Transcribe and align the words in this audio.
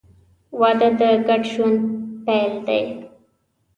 •واده 0.59 0.89
د 0.99 1.01
ګډ 1.27 1.41
ژوند 1.53 1.79
پیل 2.25 2.53
دی. 2.67 2.83